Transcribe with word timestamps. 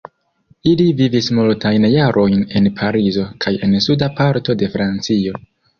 Ili 0.71 0.87
vivis 1.01 1.27
multajn 1.41 1.85
jarojn 1.97 2.41
en 2.61 2.71
Parizo 2.81 3.29
kaj 3.47 3.57
en 3.69 3.79
suda 3.91 4.13
parto 4.23 4.61
de 4.65 4.77
Francio. 4.79 5.43